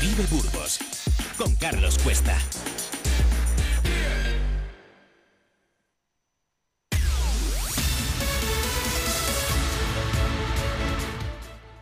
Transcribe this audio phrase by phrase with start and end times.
[0.00, 0.78] Vive Burgos
[1.36, 2.36] con Carlos Cuesta.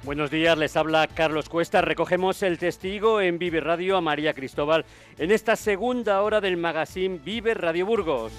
[0.03, 1.81] Buenos días, les habla Carlos Cuesta.
[1.81, 4.85] Recogemos el testigo en Vive Radio a María Cristóbal
[5.17, 8.33] en esta segunda hora del magazine Vive Radio Burgos.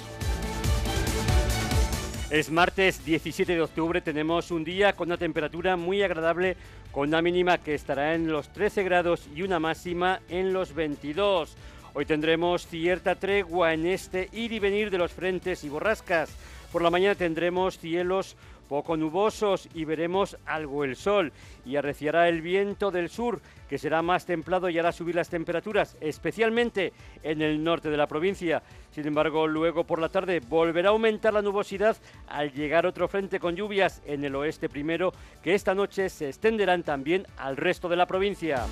[2.34, 6.58] Es martes 17 de octubre, tenemos un día con una temperatura muy agradable,
[6.92, 11.56] con una mínima que estará en los 13 grados y una máxima en los 22.
[11.94, 16.32] Hoy tendremos cierta tregua en este ir y venir de los frentes y borrascas.
[16.72, 18.36] Por la mañana tendremos cielos
[18.68, 21.32] poco nubosos y veremos algo el sol
[21.66, 25.98] y arreciará el viento del sur que será más templado y hará subir las temperaturas,
[26.00, 28.62] especialmente en el norte de la provincia.
[28.92, 33.40] Sin embargo, luego por la tarde volverá a aumentar la nubosidad al llegar otro frente
[33.40, 37.96] con lluvias en el oeste primero que esta noche se extenderán también al resto de
[37.96, 38.66] la provincia.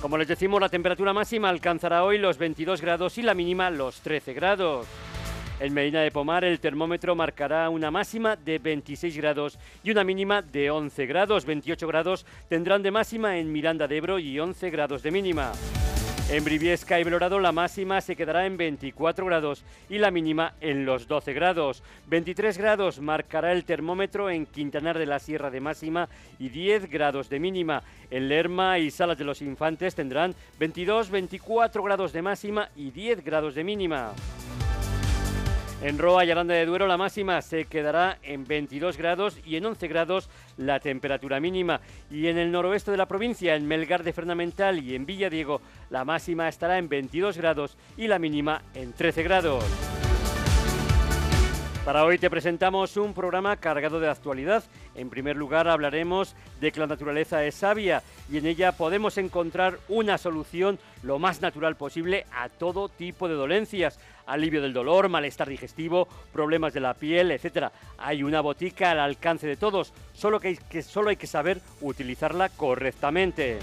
[0.00, 4.00] Como les decimos, la temperatura máxima alcanzará hoy los 22 grados y la mínima los
[4.02, 4.86] 13 grados.
[5.60, 10.42] En Medina de Pomar el termómetro marcará una máxima de 26 grados y una mínima
[10.42, 11.46] de 11 grados.
[11.46, 15.52] 28 grados tendrán de máxima en Miranda de Ebro y 11 grados de mínima.
[16.30, 20.84] En Briviesca y Belorado la máxima se quedará en 24 grados y la mínima en
[20.86, 21.84] los 12 grados.
[22.08, 26.08] 23 grados marcará el termómetro en Quintanar de la Sierra de máxima
[26.40, 27.82] y 10 grados de mínima.
[28.10, 33.22] En Lerma y Salas de los Infantes tendrán 22, 24 grados de máxima y 10
[33.22, 34.12] grados de mínima.
[35.84, 39.66] En Roa y Aranda de Duero la máxima se quedará en 22 grados y en
[39.66, 41.82] 11 grados la temperatura mínima.
[42.10, 45.60] Y en el noroeste de la provincia, en Melgar de Fernamental y en Villadiego,
[45.90, 50.03] la máxima estará en 22 grados y la mínima en 13 grados.
[51.84, 54.64] Para hoy te presentamos un programa cargado de actualidad.
[54.94, 59.78] En primer lugar hablaremos de que la naturaleza es sabia y en ella podemos encontrar
[59.90, 65.46] una solución lo más natural posible a todo tipo de dolencias, alivio del dolor, malestar
[65.46, 67.68] digestivo, problemas de la piel, etc.
[67.98, 72.48] Hay una botica al alcance de todos, solo que, que, solo hay que saber utilizarla
[72.48, 73.58] correctamente.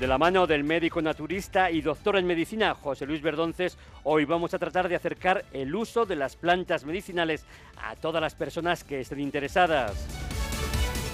[0.00, 4.54] De la mano del médico naturista y doctor en medicina José Luis Verdonces, hoy vamos
[4.54, 7.44] a tratar de acercar el uso de las plantas medicinales
[7.76, 10.29] a todas las personas que estén interesadas.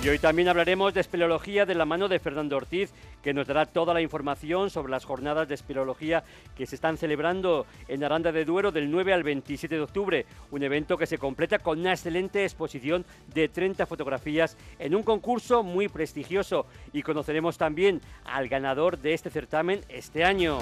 [0.03, 2.93] Y hoy también hablaremos de espeleología de la mano de Fernando Ortiz,
[3.23, 6.23] que nos dará toda la información sobre las jornadas de espeleología
[6.55, 10.27] que se están celebrando en Aranda de Duero del 9 al 27 de octubre.
[10.51, 13.05] Un evento que se completa con una excelente exposición
[13.35, 16.67] de 30 fotografías en un concurso muy prestigioso.
[16.93, 20.59] Y conoceremos también al ganador de este certamen este año.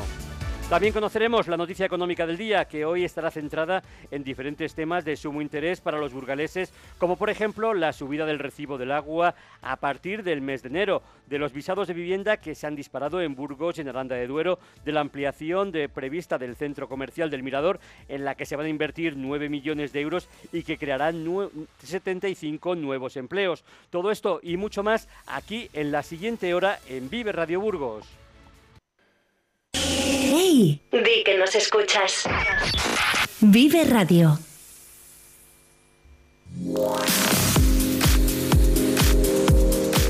[0.71, 5.15] También conoceremos la noticia económica del día, que hoy estará centrada en diferentes temas de
[5.15, 9.77] sumo interés para los burgaleses, como por ejemplo la subida del recibo del agua a
[9.77, 13.35] partir del mes de enero, de los visados de vivienda que se han disparado en
[13.35, 17.43] Burgos y en Aranda de Duero, de la ampliación de prevista del centro comercial del
[17.43, 21.27] Mirador, en la que se van a invertir 9 millones de euros y que crearán
[21.83, 23.65] 75 nuevos empleos.
[23.91, 28.24] Todo esto y mucho más aquí en la siguiente hora en Vive Radio Burgos.
[29.75, 30.81] ¡Hey!
[30.91, 32.25] Di que nos escuchas.
[33.41, 34.39] Vive Radio.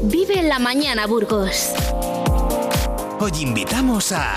[0.03, 1.73] Vive la mañana, Burgos.
[3.21, 4.37] Hoy invitamos a...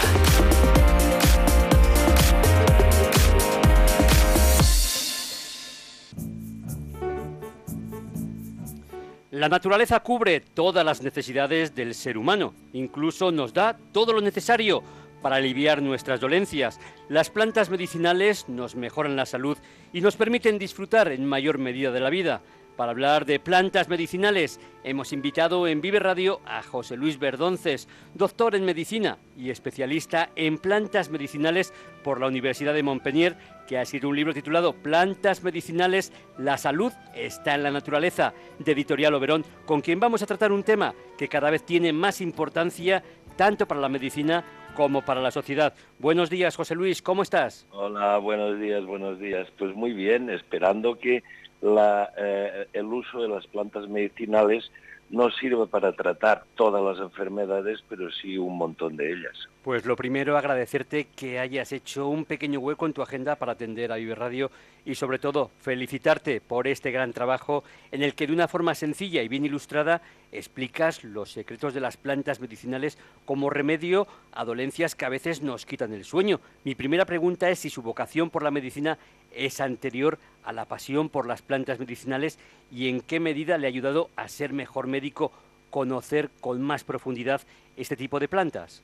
[9.31, 14.81] La naturaleza cubre todas las necesidades del ser humano, incluso nos da todo lo necesario
[15.21, 16.79] para aliviar nuestras dolencias.
[17.09, 19.57] Las plantas medicinales nos mejoran la salud
[19.93, 22.41] y nos permiten disfrutar en mayor medida de la vida.
[22.77, 28.53] Para hablar de plantas medicinales, hemos invitado en Vive Radio a José Luis Verdonces, doctor
[28.53, 31.73] en medicina y especialista en plantas medicinales
[32.03, 33.35] por la Universidad de Montpellier,
[33.67, 38.73] que ha escrito un libro titulado Plantas medicinales, la salud está en la naturaleza, de
[38.73, 43.01] Editorial Oberón, con quien vamos a tratar un tema que cada vez tiene más importancia
[43.35, 44.43] tanto para la medicina
[44.77, 45.73] como para la sociedad.
[45.97, 47.65] Buenos días, José Luis, ¿cómo estás?
[47.71, 49.47] Hola, buenos días, buenos días.
[49.57, 51.23] Pues muy bien, esperando que
[51.61, 54.71] la, eh, el uso de las plantas medicinales
[55.09, 59.47] no sirva para tratar todas las enfermedades, pero sí un montón de ellas.
[59.63, 63.91] Pues lo primero, agradecerte que hayas hecho un pequeño hueco en tu agenda para atender
[63.91, 64.51] a Vive Radio
[64.85, 69.21] y sobre todo felicitarte por este gran trabajo en el que de una forma sencilla
[69.21, 70.01] y bien ilustrada
[70.31, 75.65] explicas los secretos de las plantas medicinales como remedio a dolencias que a veces nos
[75.65, 76.39] quitan el sueño.
[76.63, 78.97] Mi primera pregunta es si su vocación por la medicina
[79.37, 82.39] es anterior a la pasión por las plantas medicinales
[82.71, 85.31] y en qué medida le ha ayudado a ser mejor médico
[85.69, 87.41] conocer con más profundidad
[87.75, 88.83] este tipo de plantas?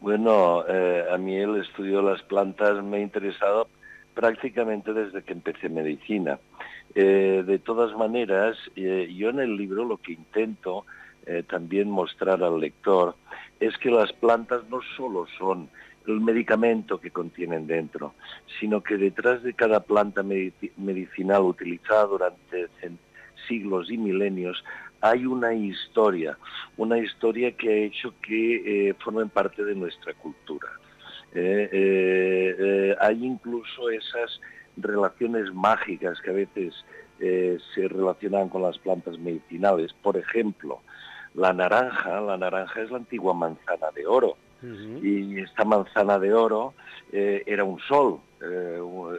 [0.00, 3.68] Bueno, eh, a mí el estudio de las plantas me ha interesado
[4.14, 6.38] prácticamente desde que empecé medicina.
[6.94, 10.84] Eh, de todas maneras, eh, yo en el libro lo que intento
[11.46, 13.14] también mostrar al lector
[13.60, 15.68] es que las plantas no solo son
[16.12, 18.14] el medicamento que contienen dentro,
[18.58, 22.68] sino que detrás de cada planta medicinal utilizada durante
[23.48, 24.62] siglos y milenios
[25.00, 26.36] hay una historia,
[26.76, 30.68] una historia que ha hecho que eh, formen parte de nuestra cultura.
[31.34, 34.40] Eh, eh, hay incluso esas
[34.76, 36.74] relaciones mágicas que a veces
[37.74, 39.92] se relacionan con las plantas medicinales.
[39.92, 40.80] Por ejemplo,
[41.34, 44.38] la naranja, la naranja es la antigua manzana de oro.
[44.62, 46.74] Y esta manzana de oro
[47.12, 48.20] era un sol,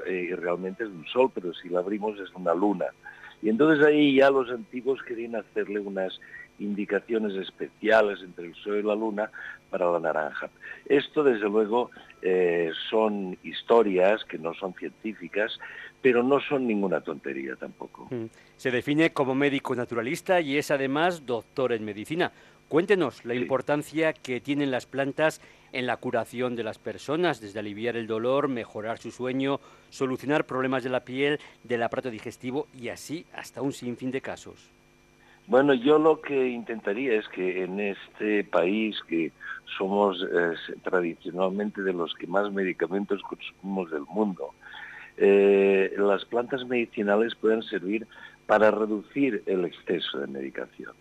[0.07, 2.85] y realmente es un sol, pero si la abrimos es una luna.
[3.41, 6.19] Y entonces ahí ya los antiguos querían hacerle unas
[6.59, 9.31] indicaciones especiales entre el sol y la luna
[9.69, 10.49] para la naranja.
[10.85, 11.89] Esto, desde luego,
[12.21, 15.57] eh, son historias que no son científicas,
[16.01, 18.07] pero no son ninguna tontería tampoco.
[18.11, 18.25] Mm.
[18.57, 22.31] Se define como médico naturalista y es además doctor en medicina.
[22.71, 25.41] Cuéntenos la importancia que tienen las plantas
[25.73, 29.59] en la curación de las personas, desde aliviar el dolor, mejorar su sueño,
[29.89, 34.71] solucionar problemas de la piel, del aparato digestivo y así hasta un sinfín de casos.
[35.47, 39.33] Bueno, yo lo que intentaría es que en este país que
[39.77, 44.51] somos eh, tradicionalmente de los que más medicamentos consumimos del mundo,
[45.17, 48.07] eh, las plantas medicinales puedan servir
[48.45, 50.93] para reducir el exceso de medicación.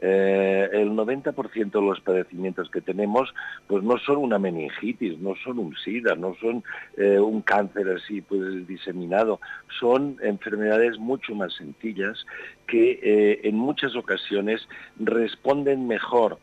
[0.00, 3.32] Eh, el 90% de los padecimientos que tenemos
[3.66, 6.64] pues no son una meningitis, no son un SIDA, no son
[6.96, 9.40] eh, un cáncer así pues diseminado,
[9.78, 12.26] son enfermedades mucho más sencillas
[12.66, 14.68] que eh, en muchas ocasiones
[14.98, 16.38] responden mejor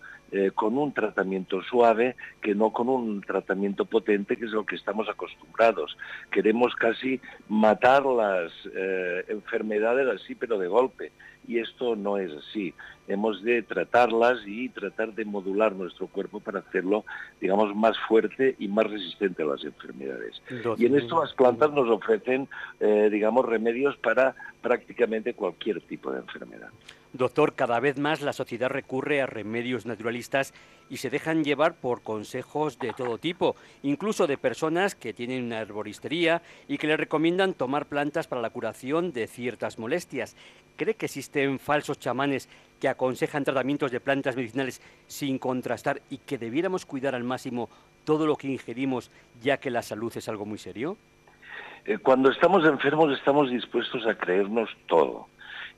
[0.56, 5.10] con un tratamiento suave que no con un tratamiento potente, que es lo que estamos
[5.10, 5.98] acostumbrados.
[6.32, 7.20] Queremos casi
[7.50, 8.52] matar las
[9.28, 11.12] enfermedades así, pero de golpe
[11.48, 12.74] y esto no es así.
[13.08, 17.04] Hemos de tratarlas y tratar de modular nuestro cuerpo para hacerlo,
[17.40, 20.42] digamos, más fuerte y más resistente a las enfermedades.
[20.78, 22.48] y en esto las plantas nos ofrecen,
[22.80, 26.70] eh, digamos, remedios para prácticamente cualquier tipo de enfermedad.
[27.14, 30.54] Doctor, cada vez más la sociedad recurre a remedios naturalistas
[30.90, 35.60] y se dejan llevar por consejos de todo tipo, incluso de personas que tienen una
[35.60, 40.38] herboristería y que le recomiendan tomar plantas para la curación de ciertas molestias.
[40.78, 42.48] ¿Cree que existen falsos chamanes
[42.80, 47.70] que aconsejan tratamientos de plantas medicinales sin contrastar y que debiéramos cuidar al máximo
[48.06, 49.12] todo lo que ingerimos,
[49.42, 50.96] ya que la salud es algo muy serio?
[51.86, 55.28] Eh, cuando estamos enfermos estamos dispuestos a creernos todo.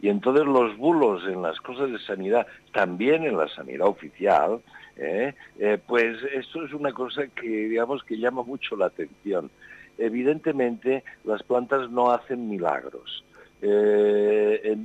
[0.01, 4.61] Y entonces los bulos en las cosas de sanidad, también en la sanidad oficial,
[4.97, 5.33] ¿eh?
[5.59, 9.49] Eh, pues esto es una cosa que digamos que llama mucho la atención.
[9.97, 13.23] Evidentemente las plantas no hacen milagros.
[13.61, 14.77] Eh,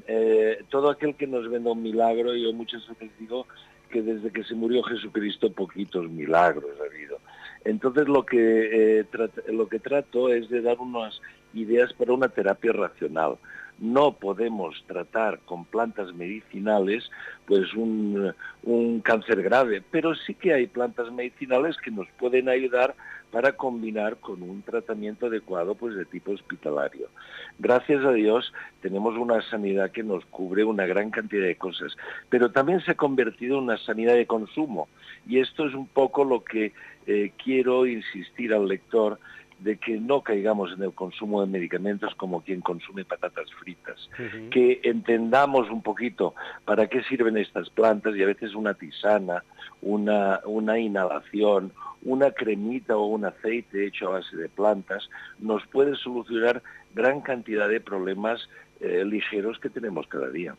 [0.68, 3.46] todo aquel que nos venda un milagro, yo muchas veces digo
[3.90, 7.07] que desde que se murió Jesucristo poquitos milagros ha habido.
[7.68, 9.04] Entonces lo que,
[9.48, 11.20] lo que trato es de dar unas
[11.52, 13.36] ideas para una terapia racional
[13.78, 17.10] no podemos tratar con plantas medicinales
[17.46, 18.34] pues un,
[19.02, 22.94] cáncer grave, pero sí que hay plantas medicinales que nos pueden ayudar
[23.30, 27.08] para combinar con un tratamiento adecuado pues de tipo hospitalario.
[27.58, 28.52] Gracias a Dios
[28.82, 31.96] tenemos una sanidad que nos cubre una gran cantidad de cosas,
[32.28, 34.88] pero también se ha convertido en una sanidad de consumo
[35.26, 36.72] y esto es un poco lo que
[37.08, 39.18] eh, quiero insistir al lector
[39.60, 44.08] de que no caigamos en el consumo de medicamentos como quien consume patatas fritas,
[44.50, 46.34] que entendamos un poquito
[46.64, 49.42] para qué sirven estas plantas y a veces una tisana,
[49.82, 51.72] una, una inhalación,
[52.02, 55.08] una cremita o un aceite hecho a base de plantas
[55.40, 56.62] nos puede solucionar
[56.94, 58.48] gran cantidad de problemas
[58.80, 60.54] eh, ligeros que tenemos cada día.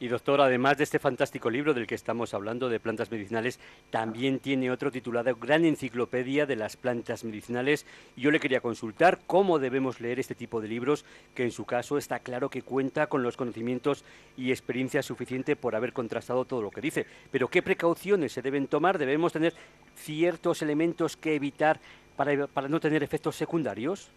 [0.00, 3.58] Y doctor, además de este fantástico libro del que estamos hablando de plantas medicinales,
[3.90, 7.84] también tiene otro titulado Gran Enciclopedia de las Plantas Medicinales.
[8.16, 11.98] Yo le quería consultar cómo debemos leer este tipo de libros, que en su caso
[11.98, 14.04] está claro que cuenta con los conocimientos
[14.36, 17.04] y experiencia suficiente por haber contrastado todo lo que dice.
[17.32, 18.98] Pero ¿qué precauciones se deben tomar?
[18.98, 19.52] ¿Debemos tener
[19.96, 21.80] ciertos elementos que evitar
[22.16, 24.12] para, para no tener efectos secundarios?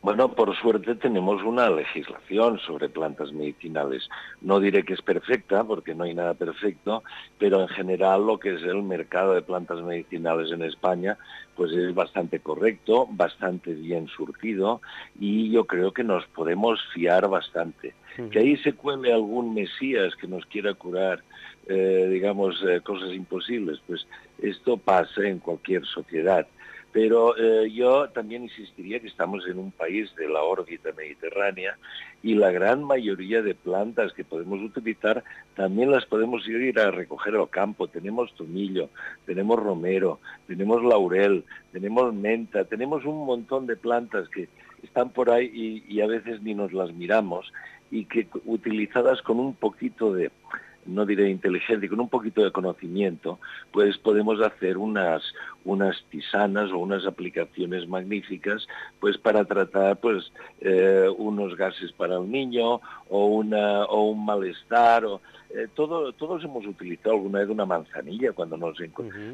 [0.00, 4.08] Bueno, por suerte tenemos una legislación sobre plantas medicinales.
[4.40, 7.02] No diré que es perfecta, porque no hay nada perfecto,
[7.36, 11.18] pero en general lo que es el mercado de plantas medicinales en España,
[11.56, 14.80] pues es bastante correcto, bastante bien surtido
[15.18, 17.94] y yo creo que nos podemos fiar bastante.
[18.30, 21.22] Que ahí se cuele algún mesías que nos quiera curar,
[21.68, 24.06] eh, digamos, eh, cosas imposibles, pues
[24.40, 26.46] esto pasa en cualquier sociedad
[26.92, 31.76] pero eh, yo también insistiría que estamos en un país de la órbita mediterránea
[32.22, 35.22] y la gran mayoría de plantas que podemos utilizar
[35.54, 37.88] también las podemos ir a recoger al campo.
[37.88, 38.88] Tenemos tomillo,
[39.26, 44.48] tenemos romero, tenemos laurel, tenemos menta, tenemos un montón de plantas que
[44.82, 47.52] están por ahí y, y a veces ni nos las miramos
[47.90, 50.30] y que utilizadas con un poquito de
[50.88, 53.38] no diré inteligente, con un poquito de conocimiento,
[53.72, 55.22] pues podemos hacer unas,
[55.64, 58.66] unas tisanas o unas aplicaciones magníficas
[58.98, 65.04] pues para tratar pues eh, unos gases para el niño o, una, o un malestar.
[65.04, 68.78] O, eh, todo, todos hemos utilizado alguna vez una manzanilla cuando, nos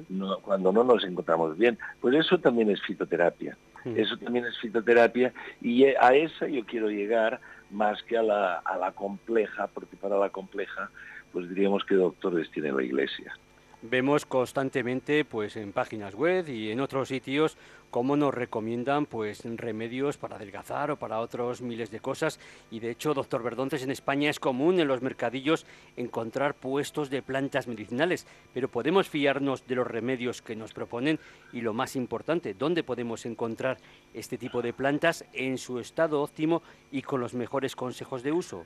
[0.09, 1.79] no, cuando no nos encontramos bien.
[2.01, 3.57] Pues eso también es fitoterapia.
[3.85, 7.39] Eso también es fitoterapia y a esa yo quiero llegar
[7.71, 10.91] más que a la, a la compleja, porque para la compleja
[11.35, 13.37] pues diríamos que doctores tiene la Iglesia.
[13.83, 17.59] Vemos constantemente pues en páginas web y en otros sitios
[17.91, 22.91] cómo nos recomiendan pues remedios para adelgazar o para otros miles de cosas y de
[22.91, 28.27] hecho, doctor Verdontes, en España es común en los mercadillos encontrar puestos de plantas medicinales,
[28.55, 31.19] pero podemos fiarnos de los remedios que nos proponen
[31.53, 33.77] y lo más importante, ¿dónde podemos encontrar
[34.15, 38.65] este tipo de plantas en su estado óptimo y con los mejores consejos de uso?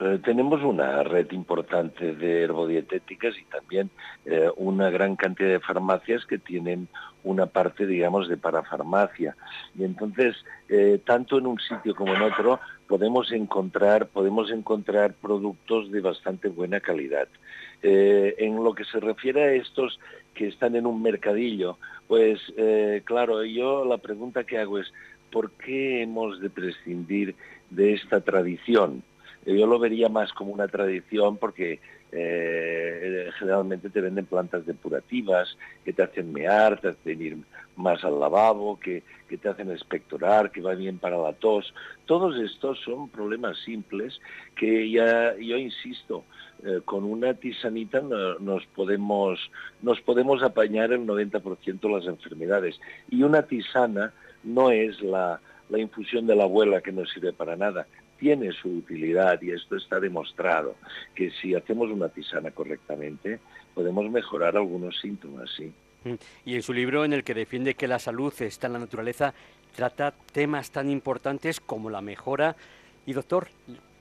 [0.00, 3.90] Eh, tenemos una red importante de herbodietéticas y también
[4.24, 6.88] eh, una gran cantidad de farmacias que tienen
[7.22, 9.36] una parte, digamos, de parafarmacia.
[9.78, 10.36] Y entonces,
[10.68, 12.58] eh, tanto en un sitio como en otro,
[12.88, 17.28] podemos encontrar, podemos encontrar productos de bastante buena calidad.
[17.86, 20.00] en lo que se refiere a estos
[20.32, 21.76] que están en un mercadillo,
[22.08, 22.40] pues
[23.04, 24.90] claro, yo la pregunta que hago es,
[25.30, 27.34] ¿por qué hemos de prescindir
[27.68, 29.02] de esta tradición?
[29.46, 31.80] Yo lo vería más como una tradición porque
[32.12, 37.36] eh, generalmente te venden plantas depurativas que te hacen mear, te hacen ir
[37.76, 41.74] más al lavabo, que, te hacen expectorar, que va bien para la tos.
[42.06, 44.20] Todos estos son problemas simples
[44.54, 46.22] que ya, yo insisto,
[46.64, 49.50] eh, con una tisanita nos, podemos,
[49.82, 52.80] nos podemos apañar el 90% de las enfermedades.
[53.10, 54.12] Y una tisana
[54.44, 58.68] no es la, la infusión de la abuela que no sirve para nada tiene su
[58.68, 60.76] utilidad y esto está demostrado,
[61.14, 63.40] que si hacemos una tisana correctamente
[63.74, 65.72] podemos mejorar algunos síntomas, sí.
[66.04, 66.14] Mm.
[66.44, 69.34] Y en su libro, en el que defiende que la salud está en la naturaleza,
[69.74, 72.56] trata temas tan importantes como la mejora.
[73.06, 73.48] Y doctor,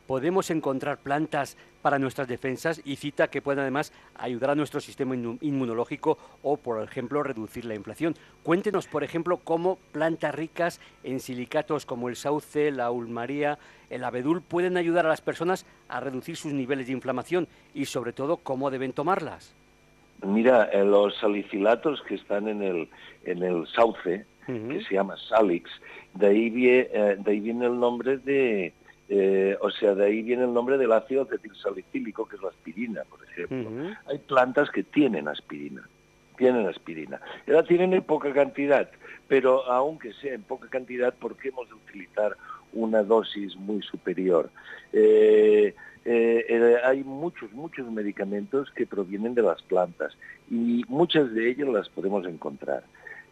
[0.08, 5.16] podemos encontrar plantas para nuestras defensas y cita que pueden además ayudar a nuestro sistema
[5.16, 8.16] inmunológico o, por ejemplo, reducir la inflación.
[8.42, 13.60] Cuéntenos, por ejemplo, cómo plantas ricas en silicatos como el sauce, la ulmaría,
[13.90, 18.14] el abedul pueden ayudar a las personas a reducir sus niveles de inflamación y, sobre
[18.14, 19.54] todo, cómo deben tomarlas.
[20.26, 22.90] Mira, eh, los salicilatos que están en el,
[23.26, 25.70] en el sauce, que se llama salix,
[26.14, 28.74] de ahí, viene, eh, de ahí viene el nombre de,
[29.16, 33.04] eh, o sea, de ahí viene el nombre del ácido acetilsalicílico, que es la aspirina,
[33.08, 33.96] por ejemplo.
[34.08, 35.88] Hay plantas que tienen aspirina,
[36.36, 37.22] tienen aspirina.
[37.46, 38.90] La tienen en poca cantidad,
[39.28, 42.36] pero aunque sea en poca cantidad, ¿por qué hemos de utilizar
[42.74, 44.50] una dosis muy superior?
[44.94, 50.18] Eh, eh, hay muchos, muchos medicamentos que provienen de las plantas
[50.50, 52.84] y muchas de ellas las podemos encontrar.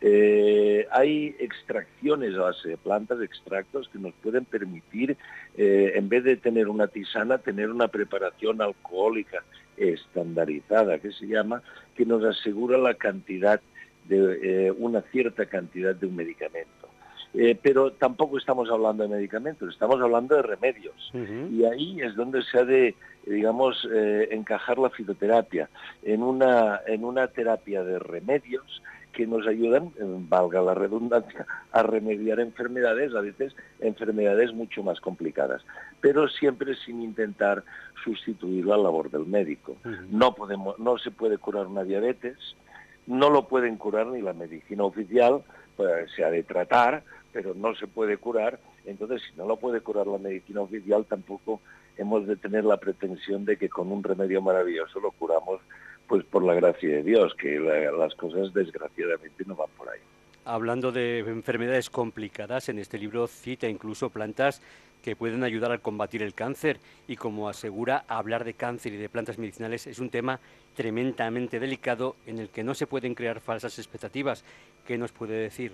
[0.03, 5.15] Eh, hay extracciones a base de plantas, extractos que nos pueden permitir,
[5.55, 9.43] eh, en vez de tener una tisana, tener una preparación alcohólica
[9.77, 11.61] estandarizada, que se llama,
[11.95, 13.61] que nos asegura la cantidad
[14.05, 16.69] de eh, una cierta cantidad de un medicamento.
[17.63, 21.11] pero tampoco estamos hablando de medicamentos, estamos hablando de remedios.
[21.49, 22.93] Y ahí es donde se ha de,
[23.25, 23.87] digamos,
[24.31, 25.69] encajar la fitoterapia,
[26.03, 28.81] en una, en una terapia de remedios
[29.11, 34.99] que nos ayudan, eh, valga la redundancia, a remediar enfermedades, a veces enfermedades mucho más
[34.99, 35.63] complicadas,
[35.99, 37.63] pero siempre sin intentar
[38.03, 39.77] sustituir la labor del médico.
[40.09, 42.37] No, podemos, no se puede curar una diabetes,
[43.07, 45.43] no lo pueden curar ni la medicina oficial,
[45.75, 49.81] pues, se ha de tratar, pero no se puede curar, entonces si no lo puede
[49.81, 51.61] curar la medicina oficial, tampoco
[51.97, 55.61] hemos de tener la pretensión de que con un remedio maravilloso lo curamos
[56.07, 59.99] pues por la gracia de Dios, que las cosas desgraciadamente no van por ahí.
[60.43, 64.61] hablando de enfermedades complicadas, en este libro cita incluso plantas
[65.01, 69.09] que pueden ayudar a combatir el cáncer y como asegura, hablar de cáncer y de
[69.09, 70.39] plantas medicinales es un tema
[70.75, 74.45] tremendamente delicado en el que no se pueden crear falsas expectativas.
[74.85, 75.73] ¿Qué nos puede decir?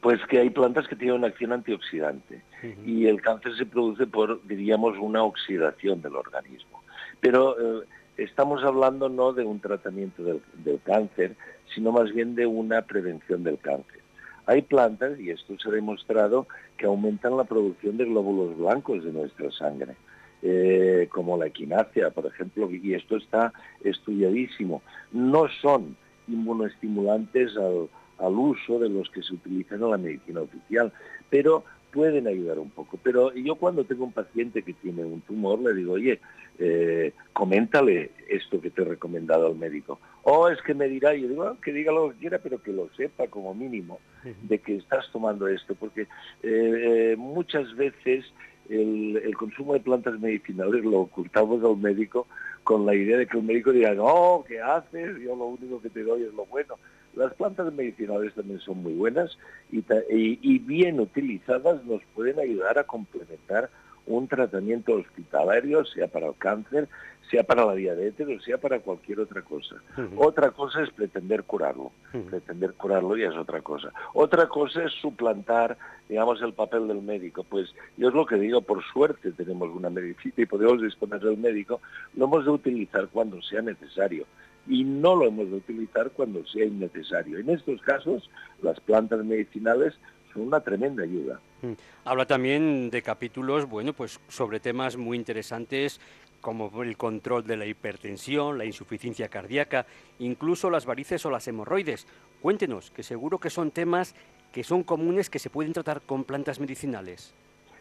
[0.00, 2.42] Pues que hay plantas que tienen una acción antioxidante
[2.86, 6.82] y el cáncer se produce por, diríamos, una oxidación del organismo.
[7.20, 7.84] Pero eh,
[8.18, 11.36] estamos hablando no de un tratamiento del, cáncer,
[11.74, 14.00] sino más bien de una prevención del cáncer.
[14.46, 16.46] Hay plantas, y esto se ha demostrado,
[16.76, 19.94] que aumentan la producción de glóbulos blancos de nuestra sangre,
[20.42, 23.52] eh, como la equinácea, por ejemplo, y esto está
[23.84, 24.82] estudiadísimo.
[25.12, 25.96] No son
[26.26, 30.92] inmunoestimulantes al, al uso de los que se utilizan en la medicina oficial,
[31.30, 31.64] pero
[31.98, 32.96] pueden ayudar un poco.
[33.02, 36.20] Pero yo cuando tengo un paciente que tiene un tumor, le digo, oye,
[36.56, 39.98] eh, coméntale esto que te he recomendado al médico.
[40.22, 42.72] O es que me dirá, yo digo, ah, que diga lo que quiera, pero que
[42.72, 43.98] lo sepa como mínimo
[44.42, 46.06] de que estás tomando esto, porque eh,
[46.44, 48.24] eh, muchas veces
[48.68, 52.28] el, el, consumo de plantas medicinales lo ocultamos al médico
[52.62, 55.18] con la idea de que el médico diga, no, ¿qué haces?
[55.18, 56.76] Yo lo único que te doy es lo bueno.
[57.14, 59.36] Las plantas medicinales también son muy buenas
[59.70, 63.70] y, bien utilizadas nos pueden ayudar a complementar
[64.06, 66.88] un tratamiento hospitalario, sea para el cáncer,
[67.30, 69.76] sea para la diabetes o sea para cualquier otra cosa.
[70.16, 71.92] Otra cosa es pretender curarlo.
[72.30, 73.92] Pretender curarlo ya es otra cosa.
[74.14, 75.76] Otra cosa es suplantar,
[76.08, 77.44] digamos, el papel del médico.
[77.44, 81.36] Pues yo es lo que digo, por suerte tenemos una medicina y podemos disponer del
[81.36, 81.80] médico,
[82.14, 84.24] lo hemos de utilizar cuando sea necesario
[84.68, 87.38] y no lo hemos de utilizar cuando sea innecesario.
[87.38, 88.30] En estos casos,
[88.62, 89.94] las plantas medicinales
[90.32, 91.40] son una tremenda ayuda.
[91.62, 91.72] Mm.
[92.04, 96.00] Habla también de capítulos, bueno, pues sobre temas muy interesantes
[96.40, 99.86] como el control de la hipertensión, la insuficiencia cardíaca,
[100.20, 102.06] incluso las varices o las hemorroides.
[102.40, 104.14] Cuéntenos, que seguro que son temas
[104.52, 107.34] que son comunes que se pueden tratar con plantas medicinales.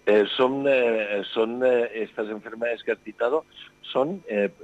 [0.05, 3.45] Eh, son eh, son eh, estas enfermedades que has citado,
[3.81, 4.21] son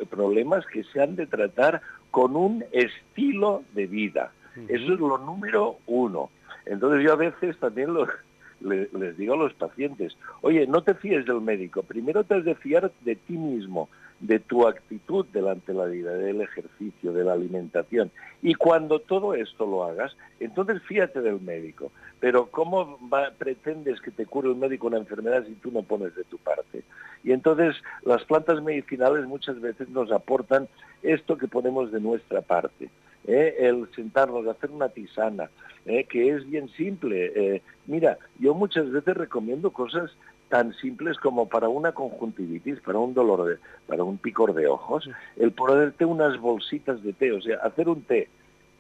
[0.10, 1.82] problemas que se han de tratar
[2.14, 4.32] con un estilo de vida.
[4.68, 6.30] Eso es lo número uno.
[6.68, 7.90] Entonces yo a veces también
[8.62, 12.54] les digo a los pacientes, oye, no te fíes del médico, primero te has de
[12.54, 13.90] fiar de ti mismo,
[14.20, 18.12] de tu actitud delante de la vida, del ejercicio, de la alimentación.
[18.42, 21.92] Y cuando todo esto lo hagas, entonces fíjate del médico.
[22.20, 23.00] Pero ¿cómo
[23.38, 26.84] pretendes que te cure el médico una enfermedad si tú no pones de tu parte?
[27.24, 30.68] Y entonces las plantas medicinales muchas veces nos aportan
[31.02, 32.90] esto que ponemos de nuestra parte.
[33.28, 33.56] ¿Eh?
[33.60, 35.50] el sentarnos, hacer una tisana,
[35.86, 36.06] ¿eh?
[36.06, 37.32] que es bien simple.
[37.36, 40.12] Eh, mira, yo muchas veces recomiendo cosas
[40.50, 43.58] tan simples como para una conjuntivitis, para un dolor, de,
[43.88, 48.04] para un picor de ojos, el ponerte unas bolsitas de té, o sea, hacer un
[48.04, 48.30] té,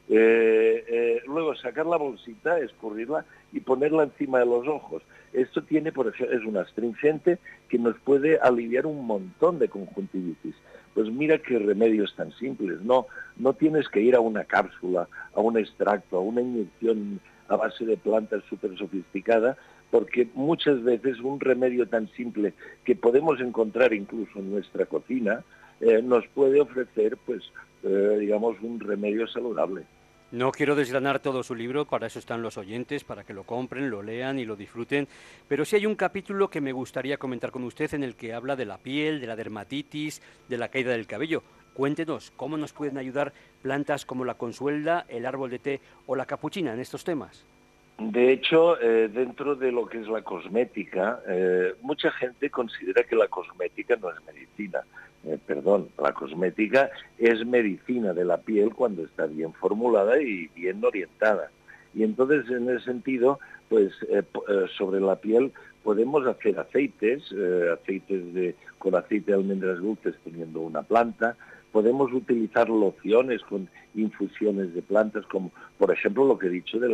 [0.07, 5.01] luego sacar la bolsita, escurrirla y ponerla encima de los ojos.
[5.31, 10.55] Esto tiene, por ejemplo, es un astringente que nos puede aliviar un montón de conjuntivitis.
[10.93, 12.81] Pues mira qué remedios tan simples.
[12.81, 17.55] No, no tienes que ir a una cápsula, a un extracto, a una inyección a
[17.55, 19.57] base de plantas súper sofisticada,
[19.91, 22.53] porque muchas veces un remedio tan simple
[22.83, 25.43] que podemos encontrar incluso en nuestra cocina
[25.81, 27.43] eh, nos puede ofrecer, pues,
[27.83, 29.83] eh, digamos, un remedio saludable.
[30.33, 33.91] No quiero desgranar todo su libro, para eso están los oyentes, para que lo compren,
[33.91, 35.07] lo lean y lo disfruten,
[35.47, 38.55] pero sí hay un capítulo que me gustaría comentar con usted en el que habla
[38.55, 41.43] de la piel, de la dermatitis, de la caída del cabello.
[41.75, 46.25] Cuéntenos cómo nos pueden ayudar plantas como la consuelda, el árbol de té o la
[46.25, 47.45] capuchina en estos temas.
[47.99, 53.15] De hecho, eh, dentro de lo que es la cosmética, eh, mucha gente considera que
[53.15, 54.79] la cosmética no es medicina.
[55.25, 60.83] Eh, perdón, la cosmética es medicina de la piel cuando está bien formulada y bien
[60.83, 61.49] orientada.
[61.93, 63.93] Y entonces, en ese sentido, pues
[64.77, 65.51] sobre la piel
[65.83, 67.23] podemos hacer aceites,
[67.71, 71.37] aceites de, con aceite de almendras dulces teniendo una planta,
[71.73, 76.87] podemos utilizar lociones con infusiones de plantas, como por ejemplo lo que he dicho de,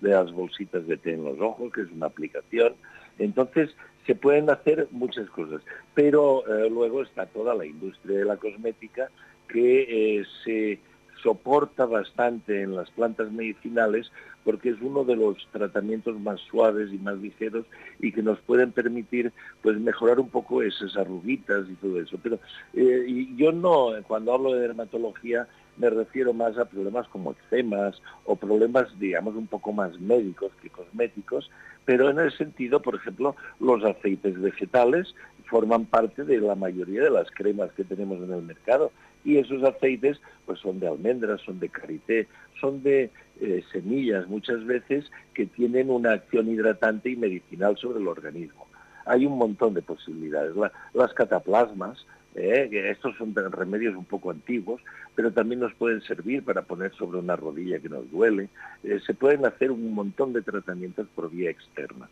[0.00, 2.74] las bolsitas de té en los ojos, que es una aplicación.
[3.18, 3.70] Entonces,
[4.06, 5.62] se pueden hacer muchas cosas,
[5.94, 9.10] pero eh, luego está toda la industria de la cosmética
[9.48, 10.80] que eh, se
[11.22, 14.10] soporta bastante en las plantas medicinales
[14.44, 17.66] porque es uno de los tratamientos más suaves y más ligeros
[17.98, 19.32] y que nos pueden permitir
[19.62, 22.18] pues mejorar un poco esas arruguitas y todo eso.
[22.22, 22.38] Pero
[22.72, 25.46] eh, yo no, cuando hablo de dermatología,
[25.80, 30.68] me refiero más a problemas como eczemas o problemas, digamos, un poco más médicos que
[30.68, 31.50] cosméticos,
[31.86, 35.14] pero en el sentido, por ejemplo, los aceites vegetales
[35.46, 38.92] forman parte de la mayoría de las cremas que tenemos en el mercado
[39.24, 42.28] y esos aceites pues son de almendras, son de karité,
[42.60, 48.08] son de eh, semillas muchas veces que tienen una acción hidratante y medicinal sobre el
[48.08, 48.66] organismo.
[49.06, 50.54] Hay un montón de posibilidades.
[50.94, 54.80] las cataplasmas, eh, estos son remedios un poco antiguos,
[55.14, 58.48] pero también nos pueden servir para poner sobre una rodilla que nos duele.
[58.84, 62.08] Eh, se pueden hacer un montón de tratamientos por vía externa.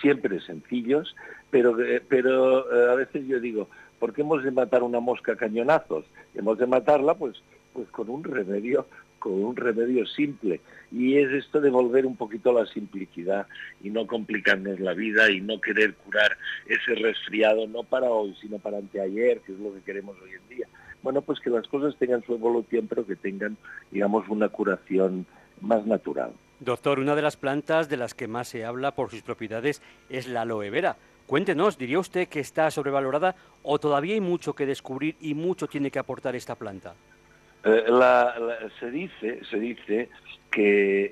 [0.00, 1.14] Siempre sencillos,
[1.50, 1.76] pero,
[2.08, 3.68] pero a veces yo digo,
[4.00, 6.06] ¿Por qué hemos de matar una mosca a cañonazos?
[6.34, 7.40] Hemos de matarla pues,
[7.74, 8.86] pues con un remedio
[9.20, 10.60] con un remedio simple.
[10.90, 13.46] Y es esto de volver un poquito a la simplicidad
[13.80, 18.58] y no complicarnos la vida y no querer curar ese resfriado, no para hoy, sino
[18.58, 20.66] para anteayer, que es lo que queremos hoy en día.
[21.04, 23.56] Bueno, pues que las cosas tengan su evolución, pero que tengan,
[23.92, 25.26] digamos, una curación
[25.60, 26.32] más natural.
[26.58, 30.28] Doctor, una de las plantas de las que más se habla por sus propiedades es
[30.28, 30.96] la aloe vera.
[31.26, 35.90] Cuéntenos, ¿diría usted que está sobrevalorada o todavía hay mucho que descubrir y mucho tiene
[35.90, 36.94] que aportar esta planta?
[37.62, 40.08] Eh, se dice, se dice
[40.50, 41.10] que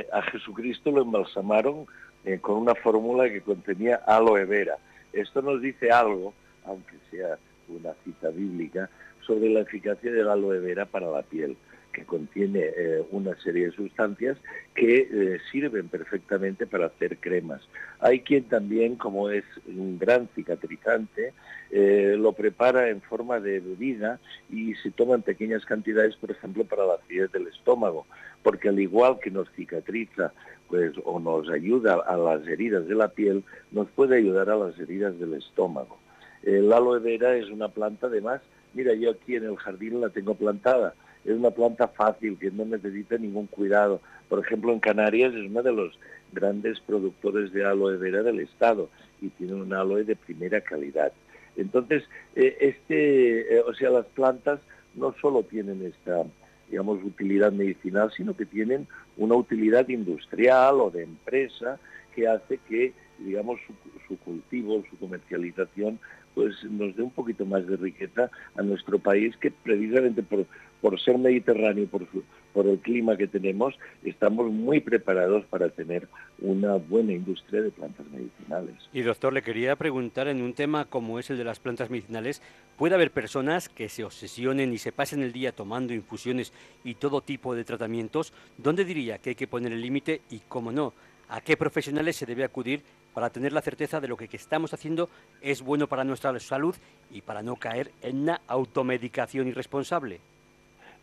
[0.00, 1.86] eh, a Jesucristo lo embalsamaron
[2.24, 4.76] eh, con una fórmula que contenía aloe vera.
[5.12, 6.34] Esto nos dice algo,
[6.64, 8.88] aunque sea una cita bíblica,
[9.26, 11.56] sobre la eficacia de la aloe vera para la piel
[11.98, 14.38] que contiene eh, una serie de sustancias
[14.74, 17.60] que eh, sirven perfectamente para hacer cremas.
[18.00, 21.32] Hay quien también, como es un gran cicatrizante,
[21.70, 26.64] eh, lo prepara en forma de bebida y se toma en pequeñas cantidades, por ejemplo,
[26.64, 28.06] para la acidez del estómago,
[28.42, 30.32] porque al igual que nos cicatriza
[30.68, 34.78] pues, o nos ayuda a las heridas de la piel, nos puede ayudar a las
[34.78, 35.98] heridas del estómago.
[36.42, 38.40] El aloe vera es una planta, además,
[38.72, 40.94] mira, yo aquí en el jardín la tengo plantada,
[41.28, 44.00] es una planta fácil, que no necesita ningún cuidado.
[44.28, 45.98] Por ejemplo, en Canarias es uno de los
[46.32, 48.88] grandes productores de aloe vera del Estado
[49.20, 51.12] y tiene un aloe de primera calidad.
[51.56, 54.60] Entonces, eh, este, eh, o sea, las plantas
[54.94, 56.24] no solo tienen esta,
[56.70, 58.86] digamos, utilidad medicinal, sino que tienen
[59.16, 61.78] una utilidad industrial o de empresa
[62.14, 63.74] que hace que, digamos, su,
[64.06, 65.98] su cultivo, su comercialización,
[66.38, 70.46] pues nos dé un poquito más de riqueza a nuestro país que precisamente por,
[70.80, 72.06] por ser mediterráneo, por,
[72.52, 76.06] por el clima que tenemos, estamos muy preparados para tener
[76.40, 78.76] una buena industria de plantas medicinales.
[78.92, 82.40] Y doctor, le quería preguntar en un tema como es el de las plantas medicinales,
[82.76, 86.52] ¿puede haber personas que se obsesionen y se pasen el día tomando infusiones
[86.84, 88.32] y todo tipo de tratamientos?
[88.58, 90.94] ¿Dónde diría que hay que poner el límite y, cómo no,
[91.28, 92.82] a qué profesionales se debe acudir
[93.14, 95.08] para tener la certeza de lo que, estamos haciendo
[95.40, 96.74] es bueno para nuestra salud
[97.10, 100.20] y para no caer en una automedicación irresponsable?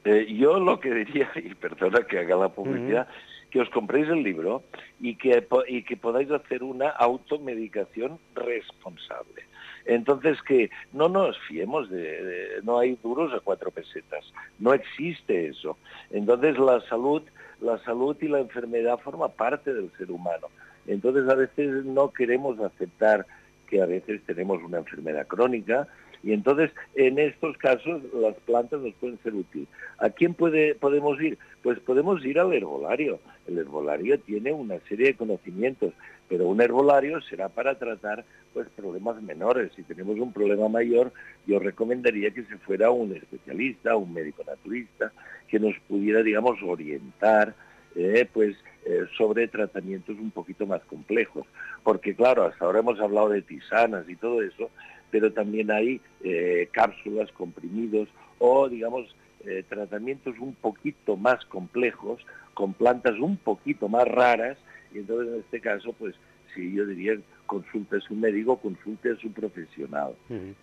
[0.06, 3.08] Eh, yo lo que diría, y perdona que haga la publicidad,
[3.50, 4.64] que os compréis el libro
[5.00, 9.44] y que, y que podáis hacer una automedicación responsable.
[9.86, 14.26] Entonces que no nos fiemos de, no hay duros a cuatro pesetas,
[14.60, 15.78] no existe eso.
[16.10, 17.22] Entonces la salud,
[17.62, 20.48] la salud y la enfermedad forma parte del ser humano.
[20.88, 23.26] Entonces a veces no queremos aceptar
[23.68, 25.88] que a veces tenemos una enfermedad crónica,
[26.26, 29.68] y entonces, en estos casos, las plantas nos pueden ser útiles.
[30.00, 31.38] ¿A quién puede, podemos ir?
[31.62, 33.20] Pues podemos ir al herbolario.
[33.48, 35.94] El herbolario tiene una serie de conocimientos,
[36.28, 39.72] pero un herbolario será para tratar pues problemas menores.
[39.76, 41.14] Si tenemos un problema mayor,
[41.46, 45.12] yo recomendaría que se fuera un especialista, un médico naturista,
[45.48, 47.54] que nos pudiera, digamos, orientar
[47.96, 51.46] eh, pues eh, sobre tratamientos un poquito más complejos.
[51.84, 54.72] Porque claro, hasta ahora hemos hablado de tisanas y todo eso,
[55.16, 62.22] pero también hay eh, cápsulas, comprimidos o, digamos, eh, tratamientos un poquito más complejos,
[62.54, 64.58] con plantas un poquito más raras,
[64.94, 66.16] y entonces en este caso, pues,
[66.54, 70.16] si yo diría, consulte a su médico, consulte a su profesional,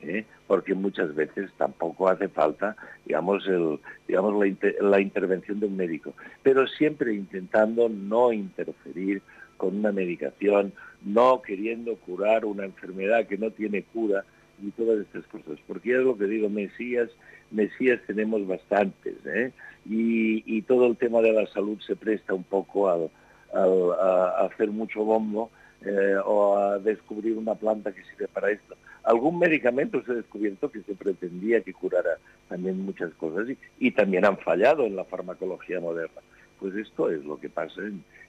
[0.02, 0.26] ¿eh?
[0.46, 6.12] porque muchas veces tampoco hace falta, digamos, el, digamos la, la intervención de un médico,
[6.42, 9.22] pero siempre intentando no interferir
[9.56, 14.24] con una medicación, no queriendo curar una enfermedad que no tiene cura,
[14.62, 17.10] y todas estas cosas, porque es lo que digo, Mesías,
[17.50, 19.52] Mesías tenemos bastantes, ¿eh?
[19.88, 22.98] y, todo el tema de la salud se presta un poco a,
[24.46, 25.50] hacer mucho bombo
[25.84, 28.76] eh, o a descubrir una planta que sirve para esto.
[29.02, 32.16] Algún medicamento se ha descubierto que se pretendía que curara
[32.48, 33.48] también muchas cosas
[33.78, 36.22] y también han fallado en la farmacología moderna.
[36.62, 37.82] Pues esto es lo que pasa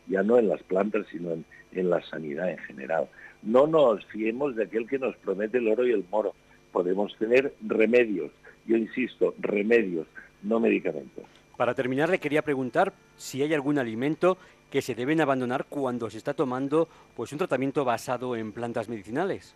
[0.07, 3.07] ya no en las plantas, sino en, en la sanidad en general.
[3.43, 6.33] No nos fiemos de aquel que nos promete el oro y el moro.
[6.71, 8.31] Podemos tener remedios,
[8.65, 10.07] yo insisto, remedios,
[10.41, 11.23] no medicamentos.
[11.55, 14.39] Para terminar, le quería preguntar si hay algún alimento
[14.71, 19.53] que se deben abandonar cuando se está tomando pues un tratamiento basado en plantas medicinales.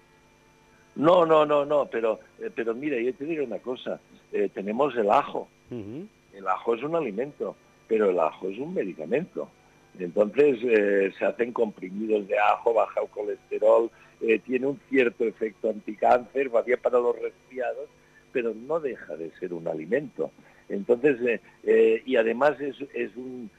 [0.96, 4.00] No, no, no, no, pero, eh, pero mira, yo te digo una cosa,
[4.32, 5.48] eh, tenemos el ajo.
[5.72, 7.56] El ajo es un alimento,
[7.88, 9.50] pero el ajo es un medicamento.
[10.00, 13.89] Entonces eh, se hacen comprimidos de ajo, baja el colesterol,
[14.45, 17.88] tiene un cierto efecto anticáncer, va bien para los resfriados,
[18.32, 20.32] pero no deja de ser un alimento.
[20.69, 21.39] Entonces,
[22.04, 23.52] y además es, es un,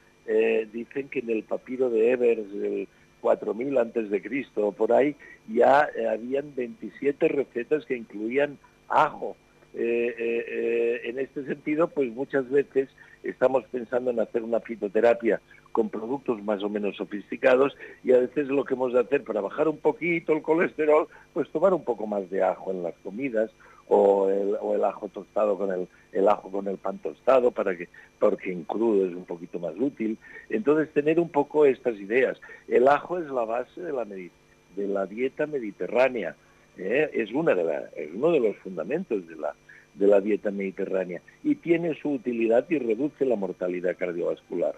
[0.73, 2.89] dicen que en el papiro de Evers, el,
[3.19, 5.15] 4000 antes de Cristo, por ahí,
[5.47, 9.35] ya eh, habían 27 recetas que incluían ajo.
[9.75, 12.89] Eh, eh, en este sentido, pues muchas veces
[13.23, 18.47] estamos pensando en hacer una fitoterapia con productos más o menos sofisticados y a veces
[18.47, 22.07] lo que hemos de hacer para bajar un poquito el colesterol, pues tomar un poco
[22.07, 23.51] más de ajo en las comidas
[23.87, 25.71] o el, ajo tostado con
[26.13, 29.73] el, ajo con el pan tostado para que porque en crudo es un poquito más
[29.79, 30.17] útil.
[30.49, 32.39] Entonces tener un poco estas ideas.
[32.67, 36.35] El ajo es la base de la de la dieta mediterránea
[36.79, 37.09] ¿eh?
[37.13, 37.63] es una de
[37.95, 39.53] es uno de los fundamentos de la
[39.95, 44.75] de la dieta mediterránea y tiene su utilidad y reduce la mortalidad cardiovascular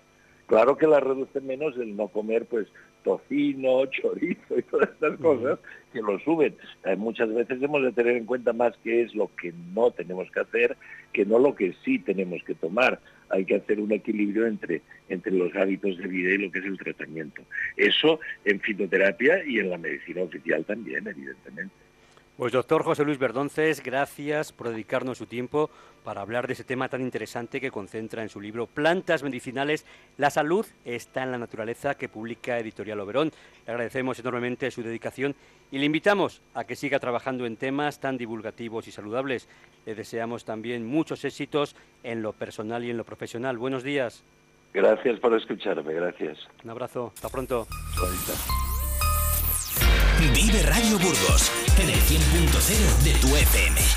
[0.52, 2.68] Claro que la reduce menos el no comer pues
[3.06, 5.60] tocino, chorizo y todas estas cosas
[5.94, 6.54] que lo suben.
[6.84, 10.30] Eh, muchas veces hemos de tener en cuenta más qué es lo que no tenemos
[10.30, 10.76] que hacer
[11.14, 13.00] que no lo que sí tenemos que tomar.
[13.30, 16.66] Hay que hacer un equilibrio entre, entre los hábitos de vida y lo que es
[16.66, 17.44] el tratamiento.
[17.78, 21.81] Eso en fitoterapia y en la medicina oficial también, evidentemente.
[22.42, 25.70] Pues doctor José Luis Verdonces, gracias por dedicarnos su tiempo
[26.04, 29.86] para hablar de ese tema tan interesante que concentra en su libro Plantas Medicinales.
[30.18, 33.32] La salud está en la naturaleza que publica Editorial Oberón.
[33.68, 35.36] Le agradecemos enormemente su dedicación
[35.70, 39.48] y le invitamos a que siga trabajando en temas tan divulgativos y saludables.
[39.86, 43.60] Le deseamos también muchos éxitos en lo personal y en lo profesional.
[43.60, 44.24] Buenos días.
[44.74, 46.40] Gracias por escucharme, gracias.
[46.64, 47.68] Un abrazo, hasta pronto.
[50.34, 53.91] Vive Radio Burgos en el 100.0 de tu FM.